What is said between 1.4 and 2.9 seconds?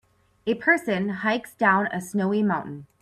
down a snowy mountain.